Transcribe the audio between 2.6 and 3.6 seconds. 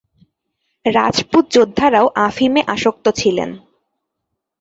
আসক্ত ছিলেন।